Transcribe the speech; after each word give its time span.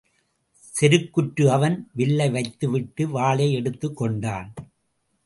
செருக்குற்று 0.75 1.45
அவன் 1.47 1.89
வில்லை 1.93 2.29
வைத்து 2.29 2.69
விட்டு 2.69 3.07
வாளை 3.07 3.47
எடுத்துக்கொண்டான். 3.55 4.49